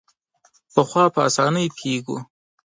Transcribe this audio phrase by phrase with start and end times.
[0.73, 2.17] پخوا په اسانۍ پوهېږو.